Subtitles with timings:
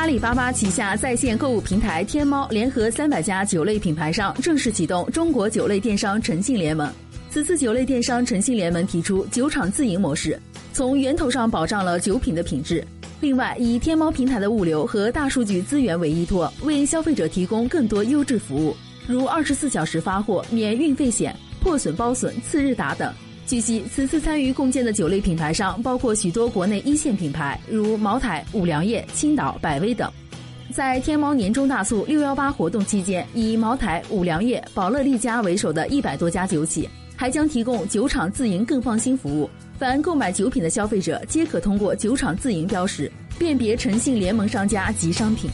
[0.00, 6.90] 阿里巴巴旗下在线购物平台天猫联合三百家酒类品牌商正式启动中国酒类电商诚信联盟。
[7.28, 10.40] 此次酒类电商诚信联盟提出酒厂自营模式，
[10.72, 12.82] 从源头上保障了酒品的品质。
[13.20, 18.74] 另外，以天猫平台的物流和大数据资源为依托，为消费者提供更多优质服务，
[19.06, 23.12] 如二十四小时发货、免运费险、破损包损、次日达等。
[23.50, 30.08] 据悉，此次参与共建的酒类品牌商包括许多国内一线品牌，如茅台、五粮液、青岛、百威等。
[30.72, 39.50] 在天猫年终大促六幺八活动期间，以茅台、五粮液、宝乐利家为首的一百多家酒企，还将提供酒厂自营更放心服务。
[39.76, 45.50] 凡购买酒品的消费者，皆可通过酒厂自营标识辨别诚信联盟商家及商品。